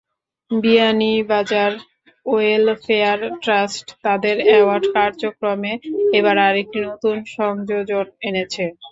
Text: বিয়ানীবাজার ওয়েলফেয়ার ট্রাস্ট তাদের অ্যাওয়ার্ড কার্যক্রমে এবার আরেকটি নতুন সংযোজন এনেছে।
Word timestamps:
বিয়ানীবাজার 0.51 1.73
ওয়েলফেয়ার 2.25 3.19
ট্রাস্ট 3.43 3.85
তাদের 4.05 4.35
অ্যাওয়ার্ড 4.47 4.85
কার্যক্রমে 4.95 5.73
এবার 6.17 6.35
আরেকটি 6.47 6.79
নতুন 6.87 7.15
সংযোজন 7.35 8.05
এনেছে। 8.27 8.63